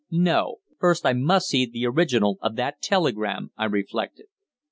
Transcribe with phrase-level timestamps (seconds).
[0.09, 4.25] No, first I must see the original of that telegram, I reflected.